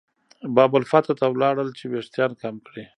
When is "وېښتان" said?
1.91-2.31